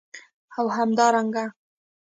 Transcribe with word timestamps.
او 0.57 0.65
همدارنګه 0.77 1.45